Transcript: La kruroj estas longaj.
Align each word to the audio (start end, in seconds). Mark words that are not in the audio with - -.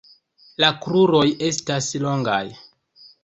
La 0.63 0.69
kruroj 0.85 1.25
estas 1.51 1.91
longaj. 2.07 2.41